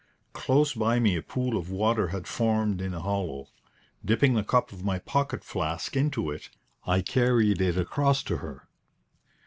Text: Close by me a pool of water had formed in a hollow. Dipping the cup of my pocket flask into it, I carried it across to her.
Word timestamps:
Close 0.33 0.73
by 0.73 0.99
me 0.99 1.15
a 1.15 1.21
pool 1.21 1.55
of 1.55 1.69
water 1.69 2.07
had 2.07 2.25
formed 2.25 2.81
in 2.81 2.91
a 2.91 3.01
hollow. 3.01 3.49
Dipping 4.03 4.33
the 4.33 4.43
cup 4.43 4.71
of 4.71 4.83
my 4.83 4.97
pocket 4.97 5.43
flask 5.43 5.95
into 5.95 6.31
it, 6.31 6.49
I 6.87 7.03
carried 7.03 7.61
it 7.61 7.77
across 7.77 8.23
to 8.23 8.37
her. 8.37 8.67